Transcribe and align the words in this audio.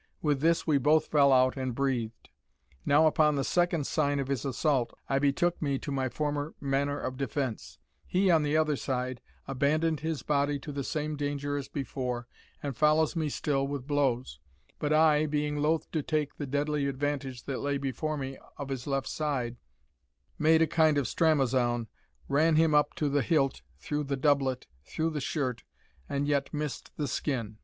With 0.19 0.41
this, 0.41 0.65
we 0.65 0.79
both 0.79 1.05
fell 1.09 1.31
out 1.31 1.55
and 1.57 1.75
breathed. 1.75 2.29
Now, 2.87 3.05
upon 3.05 3.35
the 3.35 3.43
second 3.43 3.85
sign 3.85 4.17
of 4.19 4.29
his 4.29 4.45
assault, 4.45 4.97
I 5.07 5.19
betook 5.19 5.61
me 5.61 5.77
to 5.77 5.91
my 5.91 6.09
former 6.09 6.55
manner 6.59 6.99
of 6.99 7.17
defence; 7.17 7.77
he, 8.07 8.31
on 8.31 8.41
the 8.41 8.57
other 8.57 8.75
side, 8.75 9.21
abandoned 9.47 9.99
his 9.99 10.23
body 10.23 10.57
to 10.61 10.71
the 10.71 10.83
same 10.83 11.15
danger 11.17 11.55
as 11.55 11.67
before, 11.67 12.27
and 12.63 12.75
follows 12.75 13.15
me 13.15 13.29
still 13.29 13.67
with 13.67 13.85
blows; 13.85 14.39
but 14.79 14.91
I, 14.91 15.27
being 15.27 15.57
loath 15.57 15.91
to 15.91 16.01
take 16.01 16.35
the 16.35 16.47
deadly 16.47 16.87
advantage 16.87 17.43
that 17.43 17.59
lay 17.59 17.77
before 17.77 18.17
me 18.17 18.39
of 18.57 18.69
his 18.69 18.87
left 18.87 19.07
side, 19.07 19.55
made 20.39 20.63
a 20.63 20.65
kind 20.67 20.97
of 20.97 21.05
stramazoun, 21.07 21.85
ran 22.27 22.55
him 22.55 22.73
up 22.73 22.95
to 22.95 23.07
the 23.07 23.21
hilt 23.21 23.61
through 23.77 24.05
the 24.05 24.17
doublet, 24.17 24.65
through 24.83 25.11
the 25.11 25.21
shirt, 25.21 25.61
and 26.09 26.27
yet 26.27 26.51
missed 26.51 26.89
the 26.97 27.07
skin. 27.07 27.57